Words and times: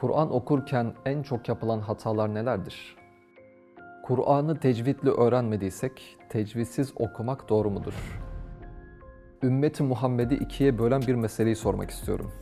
Kur'an 0.00 0.34
okurken 0.34 0.92
en 1.06 1.22
çok 1.22 1.48
yapılan 1.48 1.80
hatalar 1.80 2.34
nelerdir? 2.34 2.96
Kur'an'ı 4.02 4.60
tecvidle 4.60 5.10
öğrenmediysek 5.10 6.18
tecvidsiz 6.28 6.92
okumak 6.96 7.48
doğru 7.48 7.70
mudur? 7.70 7.94
Ümmeti 9.42 9.82
Muhammed'i 9.82 10.34
ikiye 10.34 10.78
bölen 10.78 11.02
bir 11.02 11.14
meseleyi 11.14 11.56
sormak 11.56 11.90
istiyorum. 11.90 12.32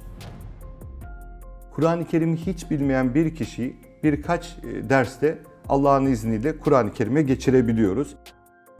Kur'an-ı 1.74 2.04
Kerim'i 2.04 2.37
hiç 2.37 2.71
bilmeyen 2.71 3.15
bir 3.15 3.35
kişiyi 3.35 3.77
birkaç 4.03 4.59
e, 4.59 4.88
derste 4.88 5.38
Allah'ın 5.69 6.06
izniyle 6.06 6.59
Kur'an-ı 6.59 6.93
Kerim'e 6.93 7.22
geçirebiliyoruz. 7.22 8.17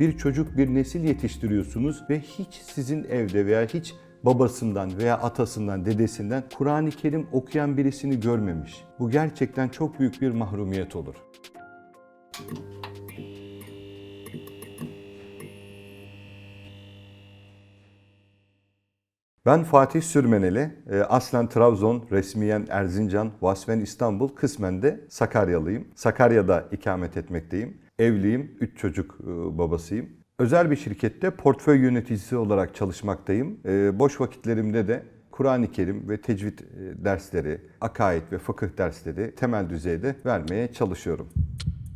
Bir 0.01 0.19
çocuk, 0.19 0.57
bir 0.57 0.75
nesil 0.75 1.05
yetiştiriyorsunuz 1.05 2.05
ve 2.11 2.21
hiç 2.21 2.55
sizin 2.55 3.05
evde 3.05 3.47
veya 3.47 3.63
hiç 3.67 3.95
babasından 4.25 4.99
veya 4.99 5.19
atasından, 5.19 5.85
dedesinden 5.85 6.45
Kur'an-ı 6.59 6.91
Kerim 6.91 7.29
okuyan 7.33 7.77
birisini 7.77 8.21
görmemiş. 8.21 8.85
Bu 8.99 9.11
gerçekten 9.11 9.69
çok 9.69 9.99
büyük 10.01 10.23
bir 10.23 10.31
mahrumiyet 10.31 10.97
olur. 10.97 11.15
Ben 19.47 19.65
Fatih 19.65 20.03
Sürmeneli, 20.03 20.71
e, 20.91 21.01
aslen 21.01 21.49
Trabzon, 21.49 22.07
resmiyen 22.11 22.67
Erzincan, 22.71 23.31
vasfen 23.41 23.81
İstanbul, 23.81 24.29
kısmen 24.29 24.83
de 24.83 25.07
Sakaryalıyım. 25.09 25.89
Sakarya'da 25.95 26.69
ikamet 26.73 27.17
etmekteyim. 27.17 27.81
Evliyim, 27.99 28.57
3 28.61 28.79
çocuk 28.79 29.19
e, 29.21 29.59
babasıyım. 29.59 30.18
Özel 30.39 30.71
bir 30.71 30.77
şirkette 30.77 31.31
portföy 31.31 31.79
yöneticisi 31.79 32.37
olarak 32.37 32.75
çalışmaktayım. 32.75 33.61
E, 33.65 33.99
Boş 33.99 34.21
vakitlerimde 34.21 34.89
de 34.89 35.03
Kur'an-ı 35.31 35.73
Kerim 35.73 36.09
ve 36.09 36.21
tecvid 36.21 36.59
e, 36.59 36.65
dersleri, 37.05 37.61
akaid 37.81 38.23
ve 38.33 38.39
fıkıh 38.39 38.79
dersleri 38.79 39.35
temel 39.35 39.71
düzeyde 39.71 40.17
vermeye 40.27 40.73
çalışıyorum. 40.73 41.29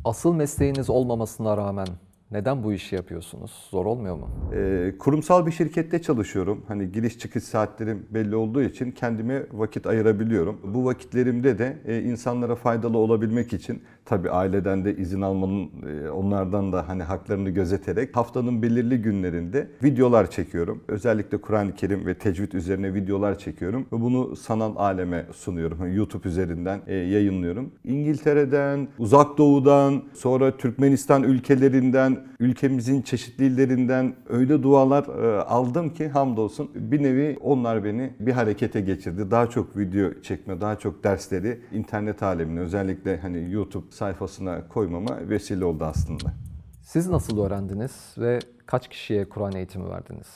Asıl 0.05 0.33
mesleğiniz 0.33 0.89
olmamasına 0.89 1.57
rağmen 1.57 1.87
neden 2.31 2.63
bu 2.63 2.73
işi 2.73 2.95
yapıyorsunuz? 2.95 3.67
Zor 3.71 3.85
olmuyor 3.85 4.15
mu? 4.15 4.29
Ee, 4.53 4.93
kurumsal 4.99 5.45
bir 5.45 5.51
şirkette 5.51 6.01
çalışıyorum. 6.01 6.65
Hani 6.67 6.91
giriş 6.91 7.19
çıkış 7.19 7.43
saatlerim 7.43 8.05
belli 8.09 8.35
olduğu 8.35 8.61
için 8.61 8.91
kendime 8.91 9.43
vakit 9.51 9.87
ayırabiliyorum. 9.87 10.59
Bu 10.63 10.85
vakitlerimde 10.85 11.57
de 11.57 11.77
e, 11.85 12.01
insanlara 12.01 12.55
faydalı 12.55 12.97
olabilmek 12.97 13.53
için 13.53 13.83
tabii 14.05 14.29
aileden 14.29 14.85
de 14.85 14.95
izin 14.97 15.21
almanın 15.21 15.69
e, 15.89 16.09
onlardan 16.09 16.73
da 16.73 16.87
hani 16.87 17.03
haklarını 17.03 17.49
gözeterek 17.49 18.15
haftanın 18.15 18.61
belirli 18.61 19.01
günlerinde 19.01 19.67
videolar 19.83 20.31
çekiyorum. 20.31 20.83
Özellikle 20.87 21.37
Kur'an-ı 21.37 21.75
Kerim 21.75 22.05
ve 22.05 22.13
tecvid 22.13 22.51
üzerine 22.51 22.93
videolar 22.93 23.37
çekiyorum 23.37 23.85
ve 23.93 24.01
bunu 24.01 24.35
sanal 24.35 24.75
aleme 24.75 25.25
sunuyorum. 25.33 25.77
Hani 25.79 25.95
YouTube 25.95 26.27
üzerinden 26.27 26.81
e, 26.87 26.95
yayınlıyorum. 26.95 27.71
İngiltere'den, 27.83 28.87
Uzak 28.97 29.37
Doğu'dan, 29.37 30.03
sonra 30.13 30.57
Türkmenistan 30.57 31.23
ülkelerinden, 31.23 32.17
ülkemizin 32.39 33.01
çeşitli 33.01 33.45
illerinden 33.45 34.15
öyle 34.29 34.63
dualar 34.63 35.03
e, 35.03 35.41
aldım 35.41 35.89
ki 35.89 36.09
hamdolsun 36.09 36.69
bir 36.75 37.03
nevi 37.03 37.37
onlar 37.41 37.83
beni 37.83 38.13
bir 38.19 38.31
harekete 38.31 38.81
geçirdi. 38.81 39.31
Daha 39.31 39.49
çok 39.49 39.77
video 39.77 40.21
çekme, 40.21 40.61
daha 40.61 40.79
çok 40.79 41.03
dersleri 41.03 41.59
internet 41.73 42.23
alemine 42.23 42.59
özellikle 42.59 43.17
hani 43.17 43.51
YouTube 43.51 43.85
sayfasına 43.93 44.67
koymama 44.67 45.29
vesile 45.29 45.65
oldu 45.65 45.85
aslında. 45.85 46.33
Siz 46.81 47.07
nasıl 47.07 47.39
öğrendiniz 47.39 48.15
ve 48.17 48.39
kaç 48.65 48.87
kişiye 48.87 49.29
Kur'an 49.29 49.55
eğitimi 49.55 49.89
verdiniz? 49.89 50.27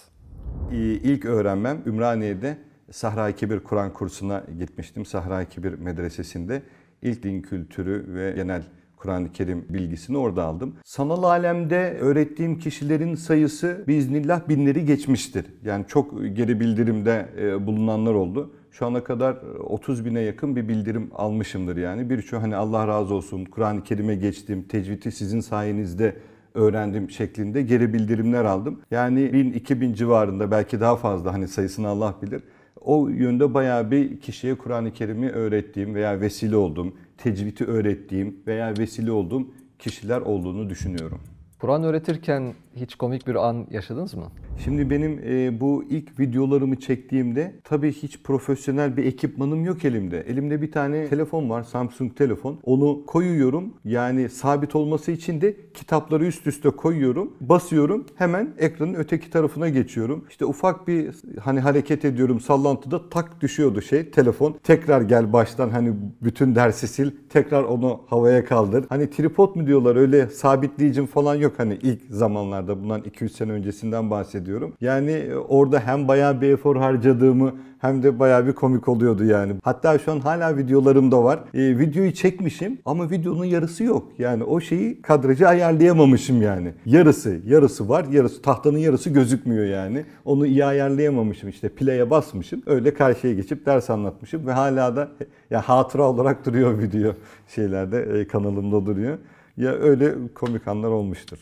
İlk 1.03 1.25
öğrenmem 1.25 1.81
Ümraniye'de 1.85 2.57
Sahra-i 2.91 3.35
Kebir 3.35 3.59
Kur'an 3.59 3.93
kursuna 3.93 4.43
gitmiştim. 4.59 5.05
Sahra-i 5.05 5.49
Kebir 5.49 5.73
medresesinde 5.73 6.61
ilk 7.01 7.23
din 7.23 7.41
kültürü 7.41 8.13
ve 8.13 8.31
genel 8.31 8.63
Kur'an-ı 8.97 9.31
Kerim 9.31 9.65
bilgisini 9.69 10.17
orada 10.17 10.43
aldım. 10.43 10.75
Sanal 10.83 11.23
alemde 11.23 11.97
öğrettiğim 11.99 12.59
kişilerin 12.59 13.15
sayısı 13.15 13.83
biiznillah 13.87 14.49
binleri 14.49 14.85
geçmiştir. 14.85 15.45
Yani 15.65 15.85
çok 15.87 16.21
geri 16.33 16.59
bildirimde 16.59 17.29
e, 17.39 17.67
bulunanlar 17.67 18.13
oldu. 18.13 18.51
Şu 18.71 18.85
ana 18.85 19.03
kadar 19.03 19.37
30 19.59 20.05
bine 20.05 20.19
yakın 20.19 20.55
bir 20.55 20.67
bildirim 20.67 21.09
almışımdır 21.15 21.77
yani. 21.77 22.09
Birçoğu 22.09 22.41
hani 22.41 22.55
Allah 22.55 22.87
razı 22.87 23.13
olsun 23.13 23.45
Kur'an-ı 23.45 23.83
Kerim'e 23.83 24.15
geçtim, 24.15 24.63
tecvidi 24.63 25.11
sizin 25.11 25.39
sayenizde 25.39 26.15
öğrendim 26.53 27.09
şeklinde 27.09 27.61
geri 27.61 27.93
bildirimler 27.93 28.45
aldım. 28.45 28.81
Yani 28.91 29.19
1000-2000 29.19 29.93
civarında 29.93 30.51
belki 30.51 30.79
daha 30.79 30.95
fazla 30.95 31.33
hani 31.33 31.47
sayısını 31.47 31.87
Allah 31.87 32.15
bilir. 32.21 32.43
O 32.81 33.07
yönde 33.07 33.53
bayağı 33.53 33.91
bir 33.91 34.19
kişiye 34.19 34.55
Kur'an-ı 34.55 34.93
Kerim'i 34.93 35.29
öğrettiğim 35.29 35.95
veya 35.95 36.21
vesile 36.21 36.55
olduğum, 36.55 36.93
tecvidi 37.17 37.63
öğrettiğim 37.63 38.35
veya 38.47 38.73
vesile 38.77 39.11
olduğum 39.11 39.47
kişiler 39.79 40.21
olduğunu 40.21 40.69
düşünüyorum. 40.69 41.19
Kur'an 41.59 41.83
öğretirken 41.83 42.53
hiç 42.77 42.95
komik 42.95 43.27
bir 43.27 43.35
an 43.35 43.67
yaşadınız 43.71 44.13
mı? 44.13 44.25
Şimdi 44.63 44.89
benim 44.89 45.19
e, 45.25 45.59
bu 45.59 45.83
ilk 45.89 46.19
videolarımı 46.19 46.75
çektiğimde 46.75 47.53
tabii 47.63 47.91
hiç 47.91 48.23
profesyonel 48.23 48.97
bir 48.97 49.05
ekipmanım 49.05 49.65
yok 49.65 49.85
elimde. 49.85 50.21
Elimde 50.21 50.61
bir 50.61 50.71
tane 50.71 51.07
telefon 51.07 51.49
var, 51.49 51.63
Samsung 51.63 52.15
telefon. 52.15 52.59
Onu 52.63 53.05
koyuyorum. 53.05 53.73
Yani 53.85 54.29
sabit 54.29 54.75
olması 54.75 55.11
için 55.11 55.41
de 55.41 55.55
kitapları 55.73 56.25
üst 56.25 56.47
üste 56.47 56.69
koyuyorum. 56.69 57.33
Basıyorum. 57.41 58.05
Hemen 58.15 58.53
ekranın 58.57 58.93
öteki 58.93 59.29
tarafına 59.29 59.69
geçiyorum. 59.69 60.25
İşte 60.29 60.45
ufak 60.45 60.87
bir 60.87 61.15
hani 61.41 61.59
hareket 61.59 62.05
ediyorum 62.05 62.39
sallantıda 62.39 63.09
tak 63.09 63.41
düşüyordu 63.41 63.81
şey 63.81 64.11
telefon. 64.11 64.55
Tekrar 64.63 65.01
gel 65.01 65.33
baştan 65.33 65.69
hani 65.69 65.93
bütün 66.21 66.55
dersi 66.55 66.87
sil. 66.95 67.09
Tekrar 67.29 67.63
onu 67.63 68.01
havaya 68.07 68.45
kaldır. 68.45 68.85
Hani 68.89 69.09
tripod 69.09 69.55
mu 69.55 69.67
diyorlar 69.67 69.95
öyle 69.95 70.27
sabitleyicim 70.27 71.05
falan 71.05 71.35
yok 71.35 71.53
hani 71.57 71.79
ilk 71.81 72.01
zamanlarda 72.09 72.66
bundan 72.81 73.01
2-3 73.01 73.29
sene 73.29 73.51
öncesinden 73.51 74.11
bahsediyorum. 74.11 74.73
Yani 74.81 75.11
e, 75.11 75.35
orada 75.35 75.79
hem 75.79 76.07
bayağı 76.07 76.41
bir 76.41 76.49
efor 76.49 76.75
harcadığımı 76.75 77.53
hem 77.79 78.03
de 78.03 78.19
bayağı 78.19 78.47
bir 78.47 78.53
komik 78.53 78.87
oluyordu 78.87 79.23
yani. 79.23 79.53
Hatta 79.63 79.99
şu 79.99 80.11
an 80.11 80.19
hala 80.19 80.57
videolarım 80.57 81.11
da 81.11 81.23
var. 81.23 81.39
E, 81.53 81.79
videoyu 81.79 82.13
çekmişim 82.13 82.79
ama 82.85 83.09
videonun 83.09 83.45
yarısı 83.45 83.83
yok. 83.83 84.11
Yani 84.17 84.43
o 84.43 84.59
şeyi 84.59 85.01
kadrajı 85.01 85.47
ayarlayamamışım 85.47 86.41
yani. 86.41 86.73
Yarısı, 86.85 87.39
yarısı 87.45 87.89
var, 87.89 88.05
yarısı 88.11 88.41
tahtanın 88.41 88.77
yarısı 88.77 89.09
gözükmüyor 89.09 89.65
yani. 89.65 90.05
Onu 90.25 90.45
iyi 90.45 90.65
ayarlayamamışım 90.65 91.49
işte 91.49 91.69
play'e 91.69 92.09
basmışım. 92.09 92.61
Öyle 92.65 92.93
karşıya 92.93 93.33
geçip 93.33 93.65
ders 93.65 93.89
anlatmışım 93.89 94.47
ve 94.47 94.51
hala 94.51 94.95
da 94.95 95.09
ya 95.49 95.61
hatıra 95.61 96.03
olarak 96.03 96.45
duruyor 96.45 96.79
video 96.79 97.13
şeylerde 97.47 98.19
e, 98.19 98.27
kanalımda 98.27 98.85
duruyor. 98.85 99.17
Ya 99.57 99.71
öyle 99.71 100.13
komik 100.35 100.67
anlar 100.67 100.89
olmuştur. 100.89 101.37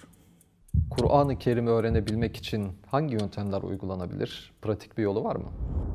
Kur'an-ı 0.89 1.37
Kerim'i 1.37 1.69
öğrenebilmek 1.69 2.37
için 2.37 2.67
hangi 2.87 3.13
yöntemler 3.13 3.61
uygulanabilir? 3.61 4.53
Pratik 4.61 4.97
bir 4.97 5.03
yolu 5.03 5.23
var 5.23 5.35
mı? 5.35 5.45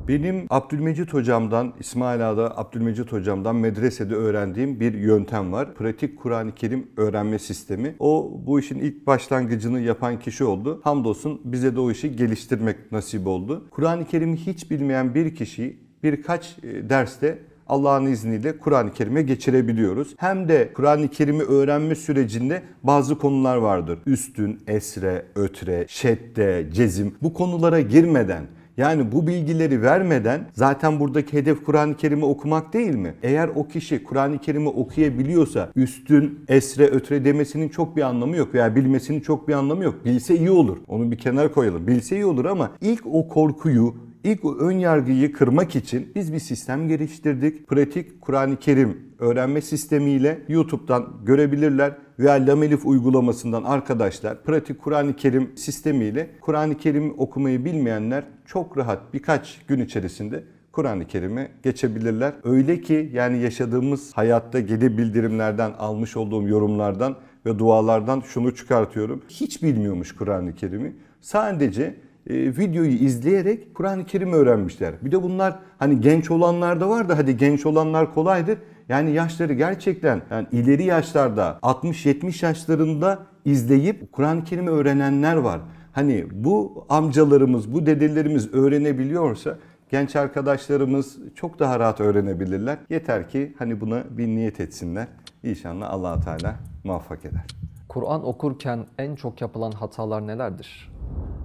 Benim 0.07 0.45
Abdülmecit 0.49 1.13
hocamdan, 1.13 1.73
İsmail 1.79 2.29
Ağa'da 2.31 2.57
Abdülmecit 2.57 3.11
hocamdan 3.11 3.55
medresede 3.55 4.15
öğrendiğim 4.15 4.79
bir 4.79 4.93
yöntem 4.93 5.51
var. 5.53 5.75
Pratik 5.75 6.19
Kur'an-ı 6.19 6.55
Kerim 6.55 6.87
öğrenme 6.97 7.39
sistemi. 7.39 7.95
O 7.99 8.41
bu 8.45 8.59
işin 8.59 8.79
ilk 8.79 9.07
başlangıcını 9.07 9.79
yapan 9.79 10.19
kişi 10.19 10.43
oldu. 10.43 10.81
Hamdolsun 10.83 11.41
bize 11.43 11.75
de 11.75 11.79
o 11.79 11.91
işi 11.91 12.15
geliştirmek 12.15 12.91
nasip 12.91 13.27
oldu. 13.27 13.67
Kur'an-ı 13.71 14.05
Kerim'i 14.05 14.37
hiç 14.37 14.71
bilmeyen 14.71 15.15
bir 15.15 15.35
kişiyi 15.35 15.79
birkaç 16.03 16.57
e, 16.63 16.89
derste 16.89 17.39
Allah'ın 17.71 18.05
izniyle 18.05 18.57
Kur'an-ı 18.57 18.93
Kerim'e 18.93 19.21
geçirebiliyoruz. 19.21 20.15
Hem 20.17 20.49
de 20.49 20.71
Kur'an-ı 20.73 21.07
Kerim'i 21.07 21.43
öğrenme 21.43 21.95
sürecinde 21.95 22.61
bazı 22.83 23.17
konular 23.17 23.57
vardır. 23.57 23.99
Üstün, 24.05 24.59
esre, 24.67 25.25
ötre, 25.35 25.85
şedde, 25.87 26.67
cezim 26.73 27.15
bu 27.21 27.33
konulara 27.33 27.81
girmeden 27.81 28.43
yani 28.77 29.11
bu 29.11 29.27
bilgileri 29.27 29.81
vermeden 29.81 30.41
zaten 30.53 30.99
buradaki 30.99 31.37
hedef 31.37 31.65
Kur'an-ı 31.65 31.97
Kerim'i 31.97 32.25
okumak 32.25 32.73
değil 32.73 32.95
mi? 32.95 33.13
Eğer 33.23 33.49
o 33.55 33.67
kişi 33.67 34.03
Kur'an-ı 34.03 34.39
Kerim'i 34.39 34.69
okuyabiliyorsa 34.69 35.69
üstün, 35.75 36.39
esre, 36.47 36.87
ötre 36.87 37.25
demesinin 37.25 37.69
çok 37.69 37.97
bir 37.97 38.01
anlamı 38.01 38.35
yok 38.35 38.53
veya 38.53 38.75
bilmesinin 38.75 39.19
çok 39.19 39.47
bir 39.47 39.53
anlamı 39.53 39.83
yok. 39.83 40.05
Bilse 40.05 40.35
iyi 40.35 40.51
olur. 40.51 40.77
Onu 40.87 41.11
bir 41.11 41.17
kenara 41.17 41.51
koyalım. 41.51 41.87
Bilse 41.87 42.15
iyi 42.15 42.25
olur 42.25 42.45
ama 42.45 42.71
ilk 42.81 43.03
o 43.05 43.27
korkuyu, 43.27 43.95
İlk 44.23 44.45
ön 44.45 44.79
yargıyı 44.79 45.33
kırmak 45.33 45.75
için 45.75 46.11
biz 46.15 46.33
bir 46.33 46.39
sistem 46.39 46.87
geliştirdik. 46.87 47.67
Pratik 47.67 48.21
Kur'an-ı 48.21 48.59
Kerim 48.59 48.97
öğrenme 49.19 49.61
sistemiyle 49.61 50.41
YouTube'dan 50.47 51.07
görebilirler 51.25 51.97
veya 52.19 52.33
Lamelif 52.33 52.85
uygulamasından 52.85 53.63
arkadaşlar 53.63 54.43
pratik 54.43 54.81
Kur'an-ı 54.81 55.15
Kerim 55.15 55.51
sistemiyle 55.57 56.29
Kur'an-ı 56.41 56.77
Kerim 56.77 57.13
okumayı 57.17 57.65
bilmeyenler 57.65 58.23
çok 58.45 58.77
rahat 58.77 59.13
birkaç 59.13 59.59
gün 59.67 59.79
içerisinde 59.79 60.43
Kur'an-ı 60.71 61.07
Kerim'e 61.07 61.51
geçebilirler. 61.63 62.33
Öyle 62.43 62.81
ki 62.81 63.09
yani 63.13 63.41
yaşadığımız 63.41 64.11
hayatta 64.13 64.59
geri 64.59 64.97
bildirimlerden 64.97 65.71
almış 65.71 66.17
olduğum 66.17 66.47
yorumlardan 66.47 67.15
ve 67.45 67.59
dualardan 67.59 68.19
şunu 68.19 68.55
çıkartıyorum. 68.55 69.21
Hiç 69.29 69.63
bilmiyormuş 69.63 70.15
Kur'an-ı 70.15 70.55
Kerim'i. 70.55 70.95
Sadece 71.21 71.95
e, 72.29 72.35
videoyu 72.35 72.91
izleyerek 72.91 73.75
Kur'an-ı 73.75 74.05
Kerim 74.05 74.33
öğrenmişler. 74.33 74.93
Bir 75.01 75.11
de 75.11 75.23
bunlar 75.23 75.59
hani 75.79 76.01
genç 76.01 76.31
olanlar 76.31 76.81
da 76.81 76.89
var 76.89 77.09
da 77.09 77.17
hadi 77.17 77.37
genç 77.37 77.65
olanlar 77.65 78.13
kolaydır. 78.13 78.57
Yani 78.89 79.11
yaşları 79.11 79.53
gerçekten 79.53 80.21
yani 80.31 80.47
ileri 80.51 80.83
yaşlarda 80.83 81.59
60-70 81.61 82.45
yaşlarında 82.45 83.19
izleyip 83.45 84.11
Kur'an-ı 84.11 84.43
Kerim'i 84.43 84.69
öğrenenler 84.69 85.35
var. 85.35 85.59
Hani 85.91 86.25
bu 86.31 86.85
amcalarımız, 86.89 87.73
bu 87.73 87.85
dedelerimiz 87.85 88.53
öğrenebiliyorsa 88.53 89.57
genç 89.89 90.15
arkadaşlarımız 90.15 91.17
çok 91.35 91.59
daha 91.59 91.79
rahat 91.79 92.01
öğrenebilirler. 92.01 92.77
Yeter 92.89 93.29
ki 93.29 93.55
hani 93.57 93.81
buna 93.81 94.03
bir 94.09 94.27
niyet 94.27 94.59
etsinler. 94.59 95.07
İnşallah 95.43 95.89
allah 95.89 96.19
Teala 96.19 96.55
muvaffak 96.83 97.25
eder. 97.25 97.45
Kur'an 97.87 98.27
okurken 98.27 98.85
en 98.97 99.15
çok 99.15 99.41
yapılan 99.41 99.71
hatalar 99.71 100.27
nelerdir? 100.27 100.91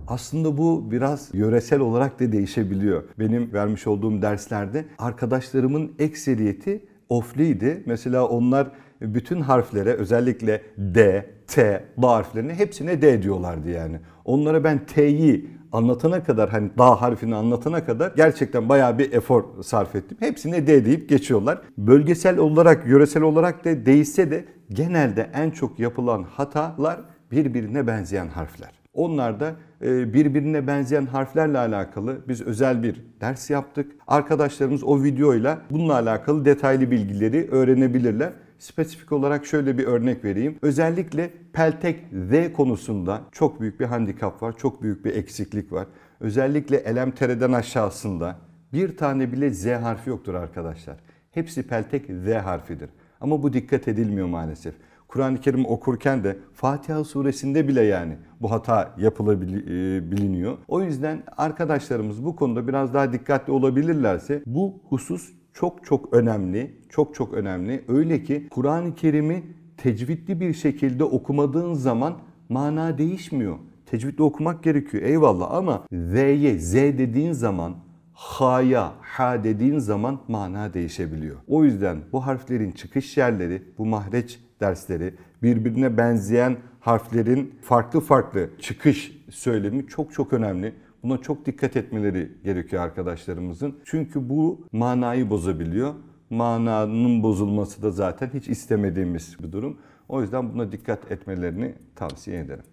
Aslında 0.08 0.58
bu 0.58 0.90
biraz 0.90 1.30
yöresel 1.34 1.80
olarak 1.80 2.20
da 2.20 2.32
değişebiliyor. 2.32 3.02
Benim 3.18 3.52
vermiş 3.52 3.86
olduğum 3.86 4.22
derslerde 4.22 4.84
arkadaşlarımın 4.98 5.92
ekseriyeti 5.98 6.84
ofliydi. 7.08 7.82
Mesela 7.86 8.28
onlar 8.28 8.70
bütün 9.00 9.40
harflere 9.40 9.92
özellikle 9.92 10.62
D, 10.78 11.26
T, 11.46 11.84
D 12.02 12.06
harflerini 12.06 12.54
hepsine 12.54 13.02
D 13.02 13.22
diyorlardı 13.22 13.70
yani. 13.70 14.00
Onlara 14.24 14.64
ben 14.64 14.86
T'yi 14.86 15.50
anlatana 15.72 16.22
kadar 16.22 16.50
hani 16.50 16.70
da 16.78 17.02
harfini 17.02 17.34
anlatana 17.34 17.84
kadar 17.84 18.12
gerçekten 18.16 18.68
bayağı 18.68 18.98
bir 18.98 19.12
efor 19.12 19.44
sarf 19.62 19.94
ettim. 19.94 20.16
Hepsine 20.20 20.66
D 20.66 20.84
deyip 20.84 21.08
geçiyorlar. 21.08 21.58
Bölgesel 21.78 22.38
olarak, 22.38 22.86
yöresel 22.86 23.22
olarak 23.22 23.64
da 23.64 23.86
değişse 23.86 24.30
de 24.30 24.44
genelde 24.70 25.30
en 25.34 25.50
çok 25.50 25.78
yapılan 25.78 26.22
hatalar 26.22 27.00
birbirine 27.32 27.86
benzeyen 27.86 28.28
harfler. 28.28 28.70
Onlar 28.94 29.40
da 29.40 29.54
birbirine 29.80 30.66
benzeyen 30.66 31.06
harflerle 31.06 31.58
alakalı 31.58 32.18
biz 32.28 32.42
özel 32.42 32.82
bir 32.82 33.04
ders 33.20 33.50
yaptık. 33.50 33.92
Arkadaşlarımız 34.06 34.84
o 34.84 35.02
videoyla 35.02 35.58
bununla 35.70 35.94
alakalı 35.94 36.44
detaylı 36.44 36.90
bilgileri 36.90 37.48
öğrenebilirler. 37.50 38.32
Spesifik 38.58 39.12
olarak 39.12 39.46
şöyle 39.46 39.78
bir 39.78 39.84
örnek 39.84 40.24
vereyim. 40.24 40.58
Özellikle 40.62 41.30
peltek 41.52 42.04
Z 42.12 42.52
konusunda 42.52 43.20
çok 43.32 43.60
büyük 43.60 43.80
bir 43.80 43.84
handikap 43.84 44.42
var, 44.42 44.56
çok 44.56 44.82
büyük 44.82 45.04
bir 45.04 45.14
eksiklik 45.14 45.72
var. 45.72 45.86
Özellikle 46.20 46.76
elemtereden 46.76 47.52
aşağısında 47.52 48.36
bir 48.72 48.96
tane 48.96 49.32
bile 49.32 49.50
Z 49.50 49.66
harfi 49.66 50.10
yoktur 50.10 50.34
arkadaşlar. 50.34 50.96
Hepsi 51.30 51.62
peltek 51.62 52.06
Z 52.06 52.28
harfidir. 52.28 52.90
Ama 53.20 53.42
bu 53.42 53.52
dikkat 53.52 53.88
edilmiyor 53.88 54.26
maalesef. 54.26 54.74
Kur'an-ı 55.08 55.40
Kerim 55.40 55.66
okurken 55.66 56.24
de 56.24 56.36
Fatiha 56.54 57.04
suresinde 57.04 57.68
bile 57.68 57.82
yani 57.82 58.16
bu 58.40 58.50
hata 58.50 58.94
yapılabiliyor. 58.98 60.52
E, 60.52 60.56
o 60.68 60.82
yüzden 60.82 61.22
arkadaşlarımız 61.36 62.24
bu 62.24 62.36
konuda 62.36 62.68
biraz 62.68 62.94
daha 62.94 63.12
dikkatli 63.12 63.52
olabilirlerse 63.52 64.42
bu 64.46 64.74
husus 64.88 65.32
çok 65.54 65.84
çok 65.84 66.12
önemli. 66.12 66.76
Çok 66.88 67.14
çok 67.14 67.34
önemli. 67.34 67.84
Öyle 67.88 68.22
ki 68.22 68.48
Kur'an-ı 68.50 68.94
Kerim'i 68.94 69.42
tecvidli 69.76 70.40
bir 70.40 70.54
şekilde 70.54 71.04
okumadığın 71.04 71.74
zaman 71.74 72.14
mana 72.48 72.98
değişmiyor. 72.98 73.56
Tecvidli 73.86 74.22
okumak 74.22 74.62
gerekiyor 74.62 75.02
eyvallah 75.02 75.50
ama 75.50 75.82
Z'ye 75.92 76.58
Z 76.58 76.74
dediğin 76.74 77.32
zaman 77.32 77.74
ha'ya 78.12 78.92
ha 79.00 79.44
dediğin 79.44 79.78
zaman 79.78 80.20
mana 80.28 80.74
değişebiliyor. 80.74 81.36
O 81.48 81.64
yüzden 81.64 81.98
bu 82.12 82.26
harflerin 82.26 82.72
çıkış 82.72 83.16
yerleri, 83.16 83.62
bu 83.78 83.86
mahreç 83.86 84.40
dersleri, 84.60 85.14
birbirine 85.42 85.96
benzeyen 85.96 86.56
harflerin 86.80 87.58
farklı 87.62 88.00
farklı 88.00 88.50
çıkış 88.60 89.24
söylemi 89.30 89.86
çok 89.86 90.12
çok 90.12 90.32
önemli. 90.32 90.74
Buna 91.02 91.18
çok 91.18 91.46
dikkat 91.46 91.76
etmeleri 91.76 92.32
gerekiyor 92.44 92.82
arkadaşlarımızın. 92.82 93.78
Çünkü 93.84 94.28
bu 94.28 94.66
manayı 94.72 95.30
bozabiliyor. 95.30 95.94
Mananın 96.30 97.22
bozulması 97.22 97.82
da 97.82 97.90
zaten 97.90 98.30
hiç 98.34 98.48
istemediğimiz 98.48 99.36
bir 99.42 99.52
durum. 99.52 99.78
O 100.08 100.22
yüzden 100.22 100.52
buna 100.52 100.72
dikkat 100.72 101.12
etmelerini 101.12 101.74
tavsiye 101.96 102.40
ederim. 102.40 102.64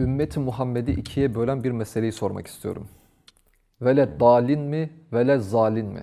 Ümmeti 0.00 0.40
Muhammed'i 0.40 0.90
ikiye 0.90 1.34
bölen 1.34 1.64
bir 1.64 1.70
meseleyi 1.70 2.12
sormak 2.12 2.46
istiyorum. 2.46 2.88
Vele 3.82 4.20
dalin 4.20 4.60
mi, 4.60 4.90
vele 5.12 5.38
zalin 5.38 5.86
mi? 5.86 6.02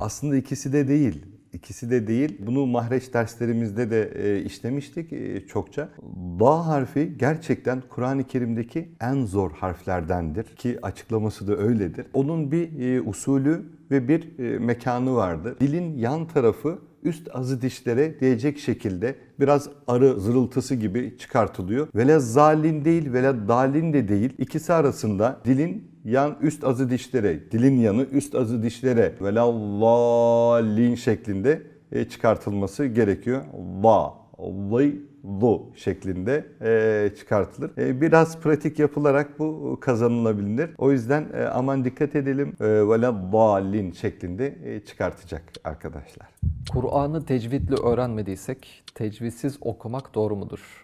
Aslında 0.00 0.36
ikisi 0.36 0.72
de 0.72 0.88
değil. 0.88 1.26
İkisi 1.54 1.90
de 1.90 2.06
değil. 2.06 2.38
Bunu 2.46 2.66
mahreç 2.66 3.14
derslerimizde 3.14 3.90
de 3.90 4.12
e, 4.14 4.42
işlemiştik 4.42 5.12
e, 5.12 5.46
çokça. 5.46 5.88
Da 6.40 6.66
harfi 6.66 7.12
gerçekten 7.18 7.82
Kur'an-ı 7.88 8.24
Kerim'deki 8.24 8.88
en 9.00 9.24
zor 9.24 9.52
harflerdendir 9.52 10.44
ki 10.44 10.78
açıklaması 10.82 11.48
da 11.48 11.56
öyledir. 11.56 12.06
Onun 12.14 12.52
bir 12.52 12.80
e, 12.80 13.00
usulü 13.00 13.62
ve 13.90 14.08
bir 14.08 14.38
mekanı 14.58 15.14
vardır. 15.14 15.56
Dilin 15.60 15.98
yan 15.98 16.26
tarafı 16.26 16.78
üst 17.02 17.28
azı 17.36 17.62
dişlere 17.62 18.20
değecek 18.20 18.58
şekilde 18.58 19.14
biraz 19.40 19.68
arı 19.86 20.20
zırıltısı 20.20 20.74
gibi 20.74 21.16
çıkartılıyor. 21.18 21.88
Vele 21.94 22.18
zalin 22.18 22.84
değil, 22.84 23.12
vele 23.12 23.48
dalin 23.48 23.92
de 23.92 24.08
değil. 24.08 24.32
İkisi 24.38 24.72
arasında 24.72 25.40
dilin 25.44 25.93
yan 26.04 26.36
üst 26.40 26.64
azı 26.64 26.90
dişlere, 26.90 27.50
dilin 27.50 27.78
yanı 27.78 28.02
üst 28.02 28.34
azı 28.34 28.62
dişlere 28.62 29.12
ve 29.20 29.34
şeklinde 30.96 31.62
e, 31.92 32.04
çıkartılması 32.04 32.86
gerekiyor. 32.86 33.42
La, 33.84 34.14
li, 34.80 35.02
lu 35.24 35.66
şeklinde 35.76 36.46
e, 36.60 37.10
çıkartılır. 37.16 37.70
E, 37.78 38.00
biraz 38.00 38.40
pratik 38.40 38.78
yapılarak 38.78 39.38
bu 39.38 39.78
kazanılabilir. 39.80 40.70
O 40.78 40.92
yüzden 40.92 41.26
aman 41.52 41.84
dikkat 41.84 42.16
edelim 42.16 42.56
ve 42.60 42.98
şeklinde 43.92 44.80
çıkartacak 44.86 45.42
arkadaşlar. 45.64 46.28
Kur'an'ı 46.72 47.24
tecvidle 47.24 47.74
öğrenmediysek 47.74 48.82
tecvidsiz 48.94 49.58
okumak 49.60 50.14
doğru 50.14 50.36
mudur? 50.36 50.83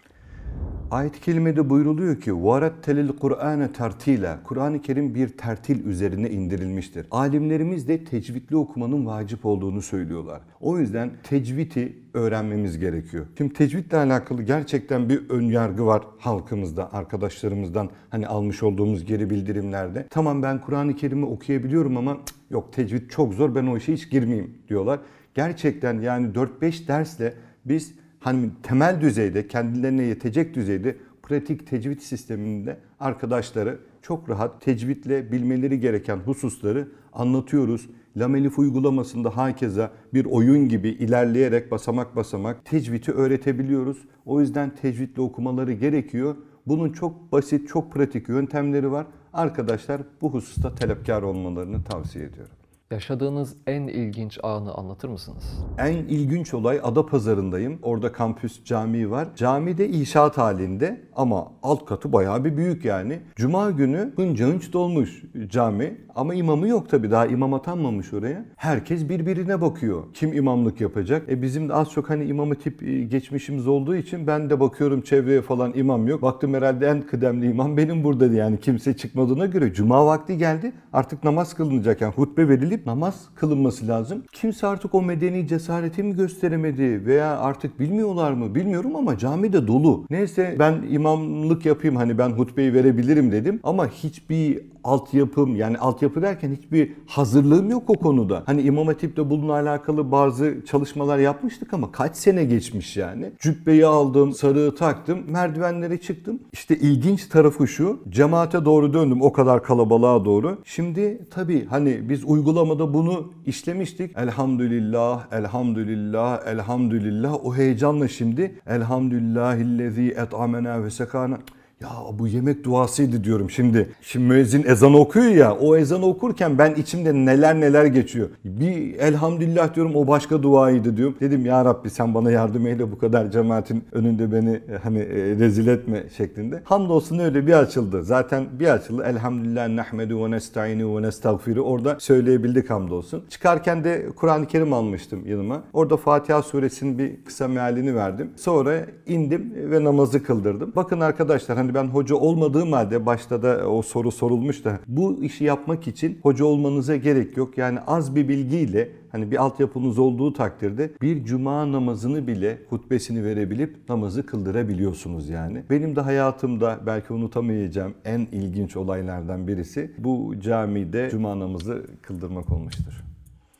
Ayet-i 0.91 1.21
kerimede 1.21 1.69
buyruluyor 1.69 2.21
ki 2.21 2.33
telil 2.81 3.07
Kur'ane 3.07 3.71
tertila. 3.71 4.39
Kur'an-ı 4.43 4.81
Kerim 4.81 5.15
bir 5.15 5.29
tertil 5.29 5.85
üzerine 5.85 6.29
indirilmiştir. 6.29 7.05
Alimlerimiz 7.11 7.87
de 7.87 8.03
tecvidli 8.03 8.55
okumanın 8.55 9.05
vacip 9.05 9.45
olduğunu 9.45 9.81
söylüyorlar. 9.81 10.41
O 10.61 10.79
yüzden 10.79 11.11
tecviti 11.23 11.95
öğrenmemiz 12.13 12.79
gerekiyor. 12.79 13.25
Şimdi 13.37 13.53
tecvidle 13.53 13.97
alakalı 13.97 14.43
gerçekten 14.43 15.09
bir 15.09 15.29
ön 15.29 15.43
yargı 15.43 15.85
var 15.85 16.03
halkımızda, 16.19 16.93
arkadaşlarımızdan 16.93 17.89
hani 18.09 18.27
almış 18.27 18.63
olduğumuz 18.63 19.05
geri 19.05 19.29
bildirimlerde. 19.29 20.07
Tamam 20.09 20.43
ben 20.43 20.61
Kur'an-ı 20.61 20.95
Kerim'i 20.95 21.25
okuyabiliyorum 21.25 21.97
ama 21.97 22.17
yok 22.49 22.73
tecvid 22.73 23.09
çok 23.09 23.33
zor 23.33 23.55
ben 23.55 23.67
o 23.67 23.77
işe 23.77 23.93
hiç 23.93 24.09
girmeyeyim 24.09 24.57
diyorlar. 24.69 24.99
Gerçekten 25.33 26.01
yani 26.01 26.27
4-5 26.27 26.87
dersle 26.87 27.33
biz 27.65 28.00
hani 28.21 28.49
temel 28.63 29.01
düzeyde 29.01 29.47
kendilerine 29.47 30.03
yetecek 30.03 30.55
düzeyde 30.55 30.97
pratik 31.23 31.67
tecvid 31.67 31.99
sisteminde 31.99 32.77
arkadaşları 32.99 33.79
çok 34.01 34.29
rahat 34.29 34.61
tecvidle 34.61 35.31
bilmeleri 35.31 35.79
gereken 35.79 36.17
hususları 36.17 36.87
anlatıyoruz. 37.13 37.89
Lamelif 38.17 38.59
uygulamasında 38.59 39.37
hakeza 39.37 39.91
bir 40.13 40.25
oyun 40.25 40.69
gibi 40.69 40.89
ilerleyerek 40.89 41.71
basamak 41.71 42.15
basamak 42.15 42.65
tecvidi 42.65 43.11
öğretebiliyoruz. 43.11 43.97
O 44.25 44.41
yüzden 44.41 44.75
tecvidle 44.75 45.21
okumaları 45.21 45.73
gerekiyor. 45.73 46.35
Bunun 46.67 46.91
çok 46.91 47.31
basit, 47.31 47.67
çok 47.67 47.93
pratik 47.93 48.29
yöntemleri 48.29 48.91
var. 48.91 49.07
Arkadaşlar 49.33 50.01
bu 50.21 50.33
hususta 50.33 50.75
talepkar 50.75 51.21
olmalarını 51.21 51.83
tavsiye 51.83 52.25
ediyorum. 52.25 52.60
Yaşadığınız 52.91 53.55
en 53.67 53.81
ilginç 53.87 54.39
anı 54.43 54.73
anlatır 54.73 55.09
mısınız? 55.09 55.43
En 55.77 55.93
ilginç 55.93 56.53
olay 56.53 56.79
Adapazarı'ndayım. 56.83 57.79
Orada 57.81 58.11
kampüs 58.11 58.63
camii 58.63 59.11
var. 59.11 59.27
Cami 59.35 59.77
de 59.77 59.89
inşaat 59.89 60.37
halinde 60.37 61.01
ama 61.15 61.51
alt 61.63 61.85
katı 61.85 62.13
bayağı 62.13 62.45
bir 62.45 62.57
büyük 62.57 62.85
yani. 62.85 63.19
Cuma 63.35 63.71
günü 63.71 64.13
hınca 64.15 64.45
hınç 64.45 64.73
dolmuş 64.73 65.23
cami 65.47 65.97
ama 66.15 66.33
imamı 66.35 66.67
yok 66.67 66.89
tabi 66.89 67.11
daha 67.11 67.25
imam 67.25 67.53
atanmamış 67.53 68.13
oraya. 68.13 68.45
Herkes 68.55 69.09
birbirine 69.09 69.61
bakıyor. 69.61 70.03
Kim 70.13 70.33
imamlık 70.33 70.81
yapacak? 70.81 71.29
E 71.29 71.41
bizim 71.41 71.69
de 71.69 71.73
az 71.73 71.91
çok 71.91 72.09
hani 72.09 72.25
imamı 72.25 72.55
tip 72.55 72.83
e, 72.83 73.03
geçmişimiz 73.03 73.67
olduğu 73.67 73.95
için 73.95 74.27
ben 74.27 74.49
de 74.49 74.59
bakıyorum 74.59 75.01
çevreye 75.01 75.41
falan 75.41 75.73
imam 75.75 76.07
yok. 76.07 76.21
Baktım 76.21 76.53
herhalde 76.53 76.87
en 76.87 77.01
kıdemli 77.01 77.49
imam 77.49 77.77
benim 77.77 78.03
burada 78.03 78.25
yani 78.25 78.59
kimse 78.59 78.97
çıkmadığına 78.97 79.45
göre 79.45 79.73
cuma 79.73 80.05
vakti 80.05 80.37
geldi. 80.37 80.73
Artık 80.93 81.23
namaz 81.23 81.53
kılınacak 81.53 82.01
yani 82.01 82.13
hutbe 82.13 82.49
verilip 82.49 82.80
namaz 82.85 83.25
kılınması 83.35 83.87
lazım. 83.87 84.23
Kimse 84.31 84.67
artık 84.67 84.95
o 84.95 85.01
medeni 85.01 85.47
cesareti 85.47 86.03
mi 86.03 86.15
gösteremedi 86.15 87.05
veya 87.05 87.37
artık 87.37 87.79
bilmiyorlar 87.79 88.31
mı 88.31 88.55
bilmiyorum 88.55 88.95
ama 88.95 89.17
cami 89.17 89.53
de 89.53 89.67
dolu. 89.67 90.05
Neyse 90.09 90.55
ben 90.59 90.83
imamlık 90.89 91.65
yapayım 91.65 91.95
hani 91.95 92.17
ben 92.17 92.29
hutbeyi 92.29 92.73
verebilirim 92.73 93.31
dedim 93.31 93.59
ama 93.63 93.87
hiçbir 93.87 94.61
altyapım 94.83 95.55
yani 95.55 95.77
altyapı 95.77 96.21
derken 96.21 96.57
hiçbir 96.61 96.91
hazırlığım 97.07 97.69
yok 97.69 97.89
o 97.89 97.93
konuda. 97.93 98.43
Hani 98.45 98.61
İmam 98.61 98.87
Hatip'te 98.87 99.29
bununla 99.29 99.53
alakalı 99.53 100.11
bazı 100.11 100.55
çalışmalar 100.67 101.19
yapmıştık 101.19 101.73
ama 101.73 101.91
kaç 101.91 102.15
sene 102.15 102.43
geçmiş 102.43 102.97
yani. 102.97 103.31
Cübbeyi 103.39 103.85
aldım, 103.85 104.33
sarığı 104.33 104.75
taktım, 104.75 105.19
merdivenlere 105.27 105.97
çıktım. 105.97 106.39
İşte 106.53 106.77
ilginç 106.77 107.25
tarafı 107.25 107.67
şu, 107.67 107.99
cemaate 108.09 108.65
doğru 108.65 108.93
döndüm 108.93 109.21
o 109.21 109.33
kadar 109.33 109.63
kalabalığa 109.63 110.25
doğru. 110.25 110.57
Şimdi 110.65 111.27
tabii 111.31 111.65
hani 111.65 112.09
biz 112.09 112.23
uygulama 112.25 112.70
ortalamada 112.71 112.93
bunu 112.93 113.31
işlemiştik. 113.45 114.17
Elhamdülillah, 114.17 115.27
elhamdülillah, 115.31 116.47
elhamdülillah. 116.47 117.45
O 117.45 117.55
heyecanla 117.55 118.07
şimdi 118.07 118.61
elhamdülillahillezî 118.67 120.11
et'amena 120.17 120.83
ve 120.83 120.89
sekana. 120.89 121.39
Ya 121.81 121.89
bu 122.19 122.27
yemek 122.27 122.63
duasıydı 122.63 123.23
diyorum 123.23 123.49
şimdi. 123.49 123.89
Şimdi 124.01 124.25
müezzin 124.25 124.63
ezan 124.63 124.93
okuyor 124.93 125.25
ya 125.25 125.55
o 125.55 125.77
ezanı 125.77 126.05
okurken 126.05 126.57
ben 126.57 126.73
içimde 126.73 127.13
neler 127.13 127.59
neler 127.59 127.85
geçiyor. 127.85 128.29
Bir 128.45 128.99
elhamdülillah 128.99 129.75
diyorum 129.75 129.95
o 129.95 130.07
başka 130.07 130.43
duaydı 130.43 130.97
diyorum. 130.97 131.15
Dedim 131.19 131.45
ya 131.45 131.65
Rabbi 131.65 131.89
sen 131.89 132.13
bana 132.13 132.31
yardım 132.31 132.67
eyle 132.67 132.91
bu 132.91 132.97
kadar 132.97 133.31
cemaatin 133.31 133.83
önünde 133.91 134.31
beni 134.31 134.49
e, 134.49 134.77
hani 134.83 134.99
e, 134.99 135.15
rezil 135.15 135.67
etme 135.67 136.03
şeklinde. 136.17 136.61
Hamdolsun 136.63 137.19
öyle 137.19 137.47
bir 137.47 137.53
açıldı. 137.53 138.03
Zaten 138.03 138.45
bir 138.59 138.67
açıldı. 138.67 139.03
Elhamdülillah 139.03 139.67
nehmedu 139.67 140.25
ve 140.25 140.31
nesta'inu 140.31 140.97
ve 140.97 141.01
nestağfiru 141.01 141.61
orada 141.61 141.95
söyleyebildik 141.99 142.69
hamdolsun. 142.69 143.23
Çıkarken 143.29 143.83
de 143.83 144.05
Kur'an-ı 144.15 144.47
Kerim 144.47 144.73
almıştım 144.73 145.27
yanıma. 145.27 145.63
Orada 145.73 145.97
Fatiha 145.97 146.41
suresinin 146.41 146.97
bir 146.97 147.23
kısa 147.25 147.47
mealini 147.47 147.95
verdim. 147.95 148.31
Sonra 148.35 148.85
indim 149.05 149.53
ve 149.55 149.83
namazı 149.83 150.23
kıldırdım. 150.23 150.73
Bakın 150.75 150.99
arkadaşlar 150.99 151.57
hani 151.57 151.70
ben 151.73 151.87
hoca 151.87 152.15
olmadığım 152.15 152.71
halde 152.71 153.05
başta 153.05 153.43
da 153.43 153.69
o 153.69 153.81
soru 153.81 154.11
sorulmuş 154.11 154.65
da 154.65 154.79
bu 154.87 155.23
işi 155.23 155.43
yapmak 155.43 155.87
için 155.87 156.19
hoca 156.23 156.45
olmanıza 156.45 156.95
gerek 156.95 157.37
yok. 157.37 157.57
Yani 157.57 157.79
az 157.87 158.15
bir 158.15 158.27
bilgiyle 158.27 158.89
hani 159.11 159.31
bir 159.31 159.37
altyapınız 159.37 159.99
olduğu 159.99 160.33
takdirde 160.33 160.91
bir 161.01 161.25
cuma 161.25 161.71
namazını 161.71 162.27
bile 162.27 162.57
hutbesini 162.69 163.23
verebilip 163.23 163.89
namazı 163.89 164.25
kıldırabiliyorsunuz 164.25 165.29
yani. 165.29 165.63
Benim 165.69 165.95
de 165.95 166.01
hayatımda 166.01 166.79
belki 166.85 167.13
unutamayacağım 167.13 167.93
en 168.05 168.19
ilginç 168.19 168.77
olaylardan 168.77 169.47
birisi 169.47 169.91
bu 169.97 170.35
camide 170.39 171.09
cuma 171.11 171.39
namazı 171.39 171.85
kıldırmak 172.01 172.51
olmuştur. 172.51 173.10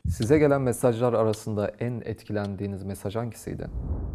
Size 0.09 0.37
gelen 0.39 0.61
mesajlar 0.61 1.13
arasında 1.13 1.67
en 1.79 2.01
etkilendiğiniz 2.05 2.83
mesaj 2.83 3.15
hangisiydi? 3.15 3.67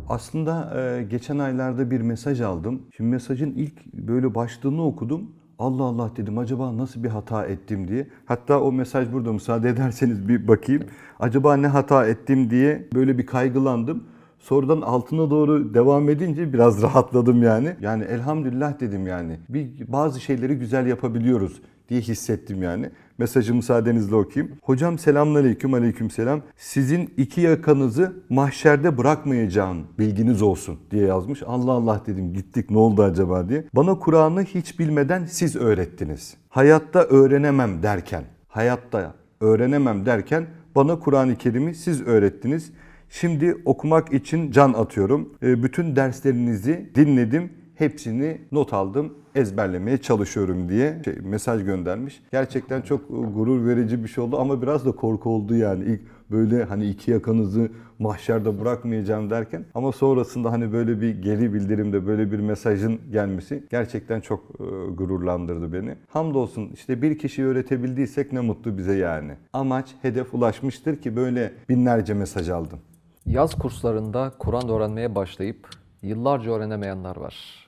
Aslında 0.08 0.80
e, 0.80 1.02
geçen 1.02 1.38
aylarda 1.38 1.90
bir 1.90 2.00
mesaj 2.00 2.40
aldım. 2.40 2.82
Şimdi 2.96 3.10
mesajın 3.10 3.50
ilk 3.50 3.86
böyle 3.92 4.34
başlığını 4.34 4.86
okudum. 4.86 5.30
Allah 5.58 5.82
Allah 5.82 6.10
dedim 6.16 6.38
acaba 6.38 6.76
nasıl 6.76 7.04
bir 7.04 7.08
hata 7.08 7.46
ettim 7.46 7.88
diye. 7.88 8.06
Hatta 8.24 8.60
o 8.60 8.72
mesaj 8.72 9.12
burada 9.12 9.32
müsaade 9.32 9.68
ederseniz 9.70 10.28
bir 10.28 10.48
bakayım. 10.48 10.82
Acaba 11.20 11.56
ne 11.56 11.66
hata 11.66 12.06
ettim 12.06 12.50
diye 12.50 12.88
böyle 12.94 13.18
bir 13.18 13.26
kaygılandım. 13.26 14.04
Sonradan 14.38 14.80
altına 14.80 15.30
doğru 15.30 15.74
devam 15.74 16.08
edince 16.08 16.52
biraz 16.52 16.82
rahatladım 16.82 17.42
yani. 17.42 17.76
Yani 17.80 18.04
elhamdülillah 18.04 18.80
dedim 18.80 19.06
yani. 19.06 19.38
Bir 19.48 19.92
bazı 19.92 20.20
şeyleri 20.20 20.58
güzel 20.58 20.86
yapabiliyoruz 20.86 21.62
diye 21.88 22.00
hissettim 22.00 22.62
yani. 22.62 22.90
Mesajı 23.18 23.54
müsaadenizle 23.54 24.16
okuyayım. 24.16 24.56
Hocam 24.62 24.98
selamünaleyküm 24.98 25.74
aleyküm 25.74 26.10
selam. 26.10 26.40
Sizin 26.56 27.12
iki 27.16 27.40
yakanızı 27.40 28.12
mahşerde 28.28 28.98
bırakmayacağım 28.98 29.86
bilginiz 29.98 30.42
olsun 30.42 30.78
diye 30.90 31.06
yazmış. 31.06 31.42
Allah 31.46 31.72
Allah 31.72 32.02
dedim 32.06 32.32
gittik 32.32 32.70
ne 32.70 32.78
oldu 32.78 33.02
acaba 33.02 33.48
diye. 33.48 33.64
Bana 33.74 33.98
Kur'an'ı 33.98 34.42
hiç 34.42 34.78
bilmeden 34.78 35.24
siz 35.24 35.56
öğrettiniz. 35.56 36.34
Hayatta 36.48 37.02
öğrenemem 37.02 37.82
derken, 37.82 38.24
hayatta 38.48 39.14
öğrenemem 39.40 40.06
derken 40.06 40.46
bana 40.74 40.98
Kur'an-ı 40.98 41.36
Kerim'i 41.36 41.74
siz 41.74 42.02
öğrettiniz. 42.02 42.72
Şimdi 43.08 43.56
okumak 43.64 44.12
için 44.12 44.50
can 44.50 44.72
atıyorum. 44.72 45.34
E, 45.42 45.62
Bütün 45.62 45.96
derslerinizi 45.96 46.90
dinledim. 46.94 47.52
Hepsini 47.78 48.38
not 48.52 48.72
aldım, 48.72 49.14
ezberlemeye 49.34 49.98
çalışıyorum 49.98 50.68
diye 50.68 51.02
şey, 51.04 51.14
mesaj 51.22 51.64
göndermiş. 51.64 52.22
Gerçekten 52.32 52.82
çok 52.82 53.00
e, 53.00 53.14
gurur 53.14 53.66
verici 53.66 54.04
bir 54.04 54.08
şey 54.08 54.24
oldu 54.24 54.38
ama 54.38 54.62
biraz 54.62 54.86
da 54.86 54.92
korku 54.92 55.30
oldu 55.30 55.54
yani. 55.54 55.84
İlk 55.84 56.00
böyle 56.30 56.64
hani 56.64 56.86
iki 56.86 57.10
yakanızı 57.10 57.68
mahşerde 57.98 58.60
bırakmayacağım 58.60 59.30
derken 59.30 59.64
ama 59.74 59.92
sonrasında 59.92 60.52
hani 60.52 60.72
böyle 60.72 61.00
bir 61.00 61.22
geri 61.22 61.54
bildirimde 61.54 62.06
böyle 62.06 62.32
bir 62.32 62.38
mesajın 62.38 63.00
gelmesi 63.12 63.64
gerçekten 63.70 64.20
çok 64.20 64.40
e, 64.60 64.64
gururlandırdı 64.94 65.72
beni. 65.72 65.94
Hamdolsun 66.08 66.70
işte 66.74 67.02
bir 67.02 67.18
kişiyi 67.18 67.46
öğretebildiysek 67.46 68.32
ne 68.32 68.40
mutlu 68.40 68.78
bize 68.78 68.96
yani. 68.96 69.32
Amaç 69.52 69.94
hedef 70.02 70.34
ulaşmıştır 70.34 70.96
ki 70.96 71.16
böyle 71.16 71.52
binlerce 71.68 72.14
mesaj 72.14 72.48
aldım. 72.48 72.78
Yaz 73.26 73.54
kurslarında 73.54 74.32
Kur'an 74.38 74.68
öğrenmeye 74.68 75.14
başlayıp 75.14 75.68
yıllarca 76.02 76.52
öğrenemeyenler 76.52 77.16
var. 77.16 77.65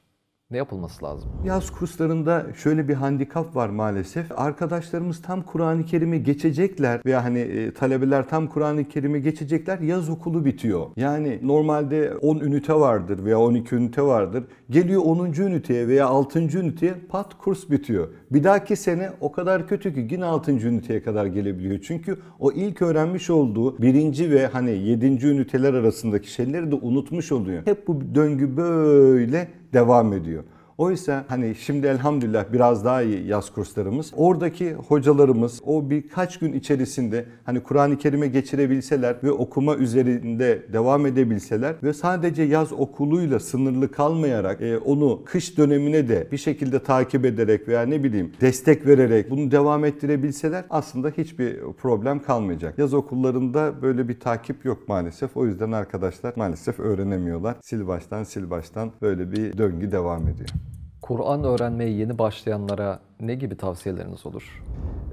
Ne 0.51 0.57
yapılması 0.57 1.05
lazım? 1.05 1.31
Yaz 1.45 1.71
kurslarında 1.71 2.47
şöyle 2.57 2.89
bir 2.89 2.95
handikap 2.95 3.57
var 3.57 3.69
maalesef. 3.69 4.39
Arkadaşlarımız 4.39 5.23
tam 5.23 5.43
Kur'an-ı 5.43 5.85
Kerim'i 5.85 6.23
geçecekler 6.23 7.01
veya 7.07 7.25
hani 7.25 7.39
e, 7.39 7.75
talebeler 7.75 8.29
tam 8.29 8.47
Kur'an-ı 8.47 8.85
Kerim'i 8.85 9.23
geçecekler. 9.23 9.79
Yaz 9.79 10.11
okulu 10.11 10.45
bitiyor. 10.45 10.87
Yani 10.97 11.39
normalde 11.43 12.17
10 12.17 12.41
ünite 12.41 12.75
vardır 12.75 13.25
veya 13.25 13.41
12 13.41 13.75
ünite 13.75 14.03
vardır. 14.03 14.45
Geliyor 14.71 15.03
10. 15.05 15.33
üniteye 15.33 15.89
veya 15.89 16.07
6. 16.07 16.39
üniteye 16.39 16.95
pat 17.09 17.39
kurs 17.39 17.71
bitiyor. 17.71 18.09
Bir 18.31 18.45
dahaki 18.45 18.77
sene 18.77 19.11
o 19.21 19.33
kadar 19.33 19.69
kötü 19.69 19.95
ki 19.95 20.09
yine 20.11 20.25
6. 20.25 20.53
üniteye 20.53 21.03
kadar 21.03 21.27
gelebiliyor. 21.27 21.81
Çünkü 21.83 22.19
o 22.39 22.53
ilk 22.53 22.83
öğrenmiş 22.83 23.31
olduğu 23.31 23.83
birinci 23.83 24.31
ve 24.31 24.47
hani 24.47 24.71
7. 24.71 25.27
üniteler 25.27 25.75
arasındaki 25.75 26.31
şeyleri 26.33 26.71
de 26.71 26.75
unutmuş 26.75 27.33
oluyor. 27.33 27.67
Hep 27.67 27.87
bu 27.89 28.15
döngü 28.15 28.57
böyle 28.57 29.49
devam 29.73 30.13
ediyor. 30.13 30.45
Oysa 30.79 31.25
hani 31.29 31.55
şimdi 31.55 31.87
elhamdülillah 31.87 32.45
biraz 32.53 32.85
daha 32.85 33.03
iyi 33.03 33.27
yaz 33.27 33.51
kurslarımız. 33.51 34.13
Oradaki 34.17 34.75
hocalarımız 34.75 35.61
o 35.67 35.91
birkaç 35.91 36.39
gün 36.39 36.53
içerisinde 36.53 37.27
hani 37.45 37.61
Kur'an-ı 37.61 37.99
Kerim'e 37.99 38.27
geçirebilseler 38.27 39.17
ve 39.23 39.33
okuma 39.33 39.77
üzerinde 39.77 40.63
devam 40.73 41.07
edebilseler 41.07 41.75
ve 41.83 41.93
sadece 41.93 42.43
yaz 42.43 42.73
okuluyla 42.73 43.41
sınırlı 43.41 43.91
kalmayarak 43.91 44.61
e, 44.61 44.79
onu 44.79 45.23
kış 45.25 45.59
dönemine 45.59 46.09
de 46.09 46.29
bir 46.33 46.37
şekilde 46.37 46.83
takip 46.83 47.25
ederek 47.25 47.69
veya 47.69 47.83
ne 47.83 48.05
bileyim 48.05 48.33
destek 48.41 48.87
vererek 48.87 49.31
bunu 49.31 49.51
devam 49.51 49.85
ettirebilseler 49.85 50.65
aslında 50.71 51.09
hiçbir 51.09 51.61
problem 51.79 52.23
kalmayacak. 52.23 52.79
Yaz 52.79 52.95
okullarında 52.95 53.83
böyle 53.83 54.09
bir 54.09 54.21
takip 54.21 54.65
yok 54.65 54.89
maalesef. 54.89 55.37
O 55.37 55.47
yüzden 55.47 55.73
arkadaşlar 55.73 56.33
maalesef 56.37 56.81
öğrenemiyorlar. 56.81 57.57
Sil 57.69 57.83
baştan 57.87 58.25
sil 58.31 58.47
baştan 58.51 58.93
böyle 59.03 59.33
bir 59.33 59.59
döngü 59.59 59.93
devam 59.93 60.29
ediyor. 60.29 60.68
Kur'an 61.09 61.45
öğrenmeye 61.45 61.91
yeni 61.91 62.19
başlayanlara 62.19 63.01
ne 63.21 63.35
gibi 63.35 63.57
tavsiyeleriniz 63.57 64.27
olur? 64.27 64.63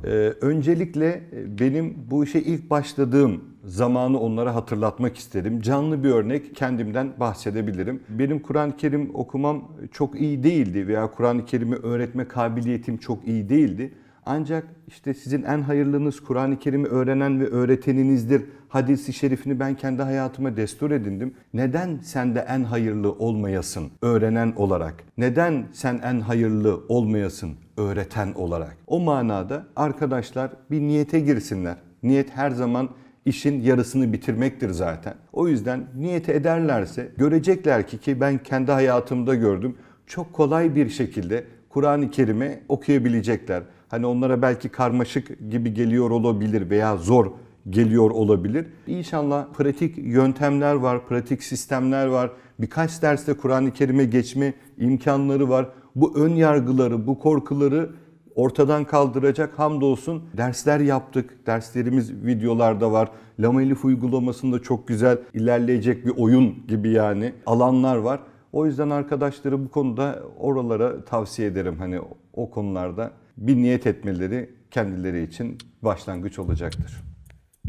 Ee, 0.06 0.10
öncelikle 0.42 1.08
e, 1.08 1.60
benim 1.60 1.96
bu 2.12 2.24
işe 2.24 2.40
ilk 2.40 2.70
başladığım 2.70 3.44
zamanı 3.66 4.20
onlara 4.20 4.56
hatırlatmak 4.56 5.18
istedim. 5.18 5.62
Canlı 5.62 6.04
bir 6.04 6.10
örnek 6.10 6.56
kendimden 6.56 7.14
bahsedebilirim. 7.20 8.04
Benim 8.10 8.40
Kur'an-ı 8.40 8.78
Kerim 8.78 9.12
okumam 9.14 9.72
çok 9.92 10.22
iyi 10.22 10.44
değildi 10.44 10.88
veya 10.88 11.12
Kur'an-ı 11.12 11.46
Kerim'i 11.46 11.76
öğretme 11.76 12.28
kabiliyetim 12.28 12.98
çok 12.98 13.28
iyi 13.28 13.50
değildi. 13.50 13.94
Ancak 14.26 14.68
işte 14.88 15.14
sizin 15.14 15.44
en 15.44 15.62
hayırlınız 15.62 16.20
Kur'an-ı 16.20 16.60
Kerim'i 16.60 16.88
öğrenen 16.88 17.40
ve 17.40 17.48
öğreteninizdir. 17.48 18.44
Hadisi 18.70 19.14
şerifini 19.14 19.60
ben 19.60 19.76
kendi 19.76 20.02
hayatıma 20.02 20.58
destur 20.58 20.92
edindim. 20.92 21.34
Neden 21.54 22.00
sen 22.04 22.36
de 22.36 22.46
en 22.50 22.64
hayırlı 22.64 23.12
olmayasın 23.12 23.92
öğrenen 24.02 24.54
olarak? 24.56 25.04
Neden 25.18 25.66
sen 25.74 26.00
en 26.04 26.20
hayırlı 26.20 26.84
olmayasın 26.90 27.52
öğreten 27.78 28.34
olarak? 28.34 28.78
O 28.88 29.00
manada 29.00 29.66
arkadaşlar 29.76 30.52
bir 30.72 30.82
niyete 30.82 31.20
girsinler. 31.20 31.76
Niyet 32.04 32.30
her 32.36 32.52
zaman 32.52 32.90
işin 33.26 33.62
yarısını 33.62 34.14
bitirmektir 34.14 34.70
zaten. 34.70 35.14
O 35.34 35.48
yüzden 35.48 35.84
niyet 35.96 36.30
ederlerse 36.30 37.12
görecekler 37.18 37.88
ki 37.88 37.98
ki 37.98 38.22
ben 38.22 38.38
kendi 38.38 38.72
hayatımda 38.72 39.36
gördüm. 39.36 39.76
Çok 40.08 40.34
kolay 40.34 40.76
bir 40.76 40.90
şekilde 40.90 41.44
Kur'an-ı 41.70 42.12
Kerim'i 42.12 42.60
okuyabilecekler. 42.70 43.64
Hani 43.90 44.06
onlara 44.06 44.42
belki 44.42 44.70
karmaşık 44.70 45.52
gibi 45.52 45.74
geliyor 45.74 46.10
olabilir 46.10 46.70
veya 46.70 46.98
zor 46.98 47.32
geliyor 47.70 48.10
olabilir. 48.12 48.66
İnşallah 48.88 49.46
pratik 49.54 49.98
yöntemler 49.98 50.76
var, 50.76 51.08
pratik 51.08 51.44
sistemler 51.44 52.08
var. 52.08 52.32
Birkaç 52.60 53.02
derste 53.02 53.34
Kur'an-ı 53.34 53.72
Kerim'e 53.72 54.06
geçme 54.06 54.54
imkanları 54.78 55.50
var. 55.50 55.70
Bu 55.96 56.18
ön 56.18 56.36
yargıları, 56.36 57.08
bu 57.08 57.20
korkuları 57.20 57.90
ortadan 58.36 58.86
kaldıracak 58.86 59.60
hamdolsun 59.60 60.24
dersler 60.38 60.80
yaptık. 60.80 61.48
Derslerimiz 61.48 62.14
videolarda 62.26 62.92
var. 62.92 63.12
Lama 63.40 63.62
Elif 63.62 63.86
uygulamasında 63.86 64.60
çok 64.60 64.88
güzel 64.88 65.18
ilerleyecek 65.34 66.06
bir 66.06 66.14
oyun 66.18 66.68
gibi 66.68 66.90
yani 66.90 67.34
alanlar 67.46 67.96
var. 67.96 68.20
O 68.54 68.66
yüzden 68.66 68.90
arkadaşları 68.90 69.66
bu 69.66 69.70
konuda 69.70 70.24
oralara 70.38 71.06
tavsiye 71.06 71.48
ederim. 71.48 71.76
Hani 71.80 72.00
o 72.34 72.50
konularda 72.50 73.12
bir 73.38 73.56
niyet 73.56 73.88
etmeleri 73.88 74.50
kendileri 74.72 75.24
için 75.24 75.58
başlangıç 75.82 76.40
olacaktır. 76.40 77.04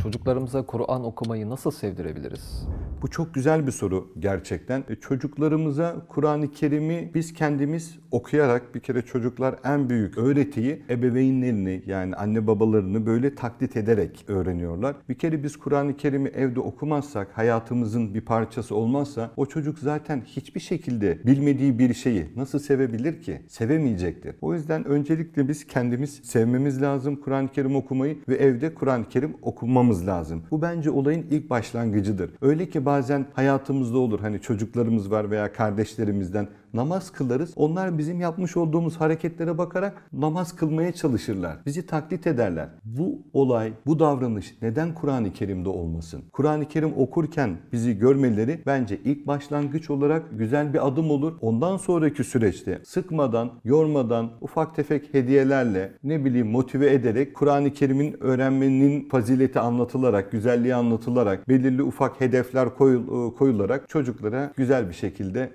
Çocuklarımıza 0.03 0.67
Kur'an 0.67 1.05
okumayı 1.05 1.50
nasıl 1.50 1.71
sevdirebiliriz? 1.71 2.67
Bu 3.03 3.11
çok 3.11 3.35
güzel 3.35 3.67
bir 3.67 3.73
soru 3.73 4.12
gerçekten. 4.19 4.85
E, 4.88 4.95
Çocuklarımıza 4.95 5.97
Kur'an-ı 6.09 6.50
Kerim'i 6.50 7.11
biz 7.15 7.33
kendimiz 7.33 7.99
okuyarak 8.11 8.75
bir 8.75 8.81
kere 8.81 9.03
çocuklar 9.03 9.55
en 9.65 9.91
büyük 9.91 10.19
öğretiyi 10.19 10.83
ebeveynlerini 10.91 11.83
yani 11.87 12.17
anne 12.17 12.47
babalarını 12.47 13.07
böyle 13.07 13.35
taklit 13.35 13.76
ederek 13.76 14.25
öğreniyorlar. 14.29 14.97
Bir 15.09 15.15
kere 15.15 15.43
biz 15.43 15.57
Kur'an-ı 15.57 15.97
Kerim'i 15.97 16.29
evde 16.29 16.61
okumazsak, 16.61 17.29
hayatımızın 17.38 18.15
bir 18.15 18.21
parçası 18.21 18.75
olmazsa 18.75 19.31
o 19.37 19.47
çocuk 19.47 19.79
zaten 19.79 20.21
hiçbir 20.26 20.61
şekilde 20.61 21.19
bilmediği 21.26 21.79
bir 21.79 21.95
şeyi 21.95 22.26
nasıl 22.37 22.59
sevebilir 22.59 23.23
ki? 23.23 23.43
Sevemeyecektir. 23.49 24.35
O 24.41 24.55
yüzden 24.55 24.85
öncelikle 24.85 25.49
biz 25.49 25.67
kendimiz 25.67 26.21
sevmemiz 26.25 26.83
lazım 26.83 27.17
Kur'an-ı 27.17 27.49
Kerim 27.49 27.76
okumayı 27.76 28.19
ve 28.29 28.35
evde 28.35 28.75
Kur'an-ı 28.75 29.09
Kerim 29.09 29.37
okumamız 29.43 29.86
lazım. 30.07 30.43
Bu 30.50 30.62
bence 30.62 30.90
olayın 30.90 31.26
ilk 31.31 31.50
başlangıcıdır. 31.50 32.31
Öyle 32.40 32.69
ki 32.69 32.85
bazen 32.85 33.26
hayatımızda 33.33 33.99
olur 33.99 34.21
hani 34.21 34.40
çocuklarımız 34.40 35.11
var 35.11 35.31
veya 35.31 35.52
kardeşlerimizden 35.52 36.49
namaz 36.76 37.11
kılarız. 37.12 37.52
Onlar 37.56 37.99
bizim 37.99 38.21
yapmış 38.21 38.56
olduğumuz 38.56 38.97
hareketlere 38.97 39.59
bakarak 39.59 40.02
namaz 40.12 40.56
kılmaya 40.56 40.92
çalışırlar. 40.92 41.56
Bizi 41.66 41.87
taklit 41.87 42.26
ederler. 42.26 42.68
Bu 42.85 43.18
olay, 43.33 43.73
bu 43.87 43.99
davranış 43.99 44.54
neden 44.62 44.95
Kur'an-ı 44.95 45.33
Kerim'de 45.33 45.68
olmasın? 45.68 46.23
Kur'an-ı 46.33 46.68
Kerim 46.68 46.92
okurken 46.97 47.56
bizi 47.73 47.99
görmeleri 47.99 48.62
bence 48.66 48.99
ilk 49.04 49.26
başlangıç 49.26 49.90
olarak 49.90 50.23
güzel 50.38 50.75
bir 50.75 50.87
adım 50.87 51.11
olur. 51.11 51.33
Ondan 51.40 51.76
sonraki 51.76 52.25
süreçte 52.25 52.80
sıkmadan, 52.85 53.50
yormadan, 53.64 54.30
ufak 54.40 54.76
tefek 54.76 55.14
hediyelerle 55.14 55.92
ne 56.04 56.25
bileyim 56.25 56.50
motive 56.50 56.92
ederek 56.92 57.35
Kur'an-ı 57.35 57.73
Kerim'in 57.73 58.16
öğrenmenin 58.23 59.09
fazileti 59.09 59.61
anlatılarak, 59.61 60.33
güzelliği 60.33 60.75
anlatılarak, 60.75 61.49
belirli 61.49 61.83
ufak 61.83 62.21
hedefler 62.21 62.66
koyul- 62.68 63.35
koyularak 63.35 63.88
çocuklara 63.88 64.52
güzel 64.56 64.88
bir 64.88 64.95
şekilde 64.95 65.50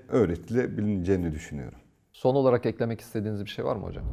öğretilebileceğini 1.12 1.32
düşünüyorum. 1.32 1.78
Son 2.12 2.36
olarak 2.36 2.66
eklemek 2.66 3.02
istediğiniz 3.02 3.46
bir 3.46 3.50
şey 3.50 3.66
var 3.66 3.76
mı 3.76 3.86
hocam? 3.86 4.04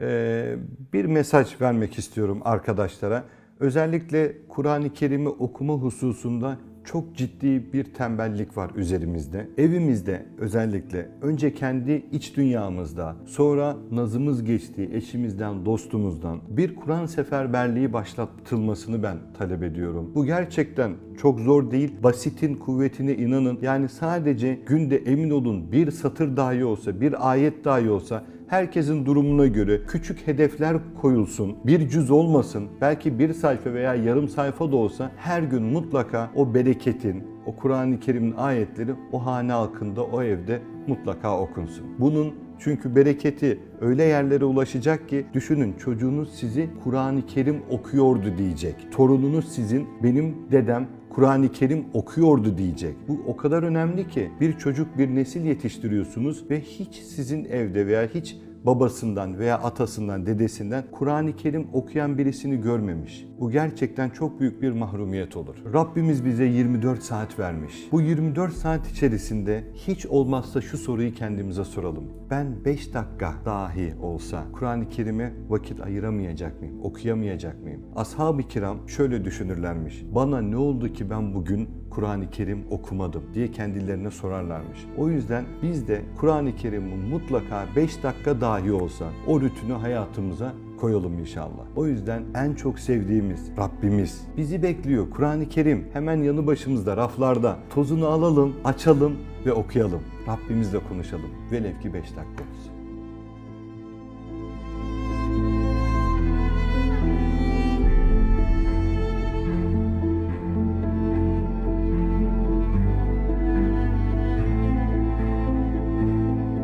Ee, 0.00 0.56
bir 0.92 1.04
mesaj 1.04 1.60
vermek 1.60 1.98
istiyorum 1.98 2.40
arkadaşlara. 2.44 3.24
Özellikle 3.60 4.46
Kur'an-ı 4.48 4.92
Kerim'i 4.92 5.28
okuma 5.28 5.74
hususunda 5.74 6.58
çok 6.84 7.16
ciddi 7.16 7.72
bir 7.72 7.84
tembellik 7.84 8.56
var 8.56 8.70
üzerimizde. 8.76 9.48
Evimizde 9.58 10.26
özellikle 10.38 11.08
önce 11.22 11.54
kendi 11.54 12.06
iç 12.12 12.36
dünyamızda, 12.36 13.16
sonra 13.26 13.76
nazımız 13.90 14.44
geçtiği 14.44 14.90
eşimizden, 14.94 15.64
dostumuzdan 15.64 16.40
bir 16.48 16.76
Kur'an 16.76 17.06
seferberliği 17.06 17.92
başlatılmasını 17.92 19.02
ben 19.02 19.16
talep 19.38 19.62
ediyorum. 19.62 20.10
Bu 20.14 20.24
gerçekten 20.24 20.92
çok 21.18 21.40
zor 21.40 21.70
değil. 21.70 21.92
Basitin 22.02 22.54
kuvvetine 22.54 23.14
inanın. 23.14 23.58
Yani 23.62 23.88
sadece 23.88 24.58
günde 24.66 24.96
emin 24.96 25.30
olun 25.30 25.72
bir 25.72 25.90
satır 25.90 26.36
dahi 26.36 26.64
olsa, 26.64 27.00
bir 27.00 27.30
ayet 27.30 27.64
dahi 27.64 27.90
olsa 27.90 28.24
herkesin 28.52 29.06
durumuna 29.06 29.46
göre 29.46 29.80
küçük 29.88 30.26
hedefler 30.26 30.76
koyulsun. 31.00 31.56
Bir 31.64 31.88
cüz 31.88 32.10
olmasın. 32.10 32.68
Belki 32.80 33.18
bir 33.18 33.34
sayfa 33.34 33.72
veya 33.74 33.94
yarım 33.94 34.28
sayfa 34.28 34.72
da 34.72 34.76
olsa 34.76 35.10
her 35.16 35.42
gün 35.42 35.62
mutlaka 35.62 36.30
o 36.34 36.54
bereketin, 36.54 37.24
o 37.46 37.56
Kur'an-ı 37.56 38.00
Kerim'in 38.00 38.32
ayetleri 38.36 38.94
o 39.12 39.26
hane 39.26 39.52
halkında, 39.52 40.04
o 40.04 40.22
evde 40.22 40.60
mutlaka 40.86 41.40
okunsun. 41.40 41.86
Bunun 41.98 42.34
çünkü 42.58 42.96
bereketi 42.96 43.60
öyle 43.80 44.04
yerlere 44.04 44.44
ulaşacak 44.44 45.08
ki 45.08 45.26
düşünün 45.34 45.72
çocuğunuz 45.72 46.34
sizi 46.34 46.68
Kur'an-ı 46.84 47.26
Kerim 47.26 47.62
okuyordu 47.70 48.38
diyecek. 48.38 48.74
Torununuz 48.92 49.48
sizin 49.48 49.88
benim 50.02 50.34
dedem 50.50 50.86
Kur'an-ı 51.12 51.52
Kerim 51.52 51.84
okuyordu 51.94 52.58
diyecek. 52.58 52.96
Bu 53.08 53.20
o 53.26 53.36
kadar 53.36 53.62
önemli 53.62 54.08
ki 54.08 54.30
bir 54.40 54.58
çocuk 54.58 54.98
bir 54.98 55.14
nesil 55.14 55.44
yetiştiriyorsunuz 55.44 56.50
ve 56.50 56.60
hiç 56.60 56.94
sizin 56.94 57.44
evde 57.44 57.86
veya 57.86 58.08
hiç 58.14 58.36
babasından 58.66 59.38
veya 59.38 59.58
atasından, 59.58 60.26
dedesinden 60.26 60.84
Kur'an-ı 60.92 61.36
Kerim 61.36 61.68
okuyan 61.72 62.18
birisini 62.18 62.60
görmemiş. 62.60 63.26
Bu 63.40 63.50
gerçekten 63.50 64.10
çok 64.10 64.40
büyük 64.40 64.62
bir 64.62 64.72
mahrumiyet 64.72 65.36
olur. 65.36 65.56
Rabbimiz 65.74 66.24
bize 66.24 66.44
24 66.44 67.02
saat 67.02 67.38
vermiş. 67.38 67.74
Bu 67.92 68.00
24 68.00 68.52
saat 68.52 68.90
içerisinde 68.90 69.64
hiç 69.74 70.06
olmazsa 70.06 70.60
şu 70.60 70.78
soruyu 70.78 71.14
kendimize 71.14 71.64
soralım. 71.64 72.04
Ben 72.32 72.64
5 72.64 72.94
dakika 72.94 73.34
dahi 73.44 73.94
olsa 74.02 74.44
Kur'an-ı 74.52 74.88
Kerim'e 74.88 75.32
vakit 75.48 75.80
ayıramayacak 75.80 76.60
mıyım? 76.60 76.80
Okuyamayacak 76.82 77.62
mıyım? 77.62 77.80
Ashab-ı 77.96 78.42
kiram 78.42 78.88
şöyle 78.88 79.24
düşünürlermiş. 79.24 80.04
Bana 80.14 80.40
ne 80.40 80.56
oldu 80.56 80.92
ki 80.92 81.10
ben 81.10 81.34
bugün 81.34 81.68
Kur'an-ı 81.90 82.30
Kerim 82.30 82.64
okumadım 82.70 83.22
diye 83.34 83.50
kendilerine 83.50 84.10
sorarlarmış. 84.10 84.86
O 84.98 85.08
yüzden 85.08 85.44
biz 85.62 85.88
de 85.88 86.02
Kur'an-ı 86.20 86.56
Kerim'i 86.56 86.96
mutlaka 86.96 87.66
5 87.76 88.02
dakika 88.02 88.40
dahi 88.40 88.72
olsa 88.72 89.04
o 89.26 89.40
rutini 89.40 89.72
hayatımıza 89.72 90.52
koyalım 90.80 91.18
inşallah. 91.18 91.64
O 91.76 91.86
yüzden 91.86 92.22
en 92.34 92.54
çok 92.54 92.78
sevdiğimiz 92.78 93.50
Rabbimiz 93.58 94.26
bizi 94.36 94.62
bekliyor. 94.62 95.10
Kur'an-ı 95.10 95.48
Kerim 95.48 95.84
hemen 95.92 96.22
yanı 96.22 96.46
başımızda 96.46 96.96
raflarda. 96.96 97.58
Tozunu 97.74 98.06
alalım, 98.06 98.54
açalım 98.64 99.16
ve 99.46 99.52
okuyalım. 99.52 100.02
Rabbimizle 100.28 100.78
konuşalım. 100.88 101.30
Velev 101.52 101.80
ki 101.80 101.94
5 101.94 102.02
dakika 102.02 102.22
olsun. 102.22 102.71